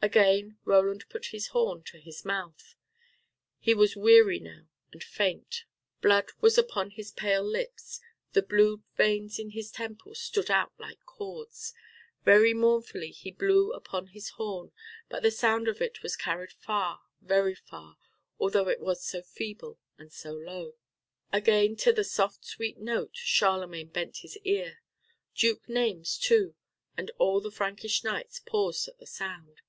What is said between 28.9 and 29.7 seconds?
the sound.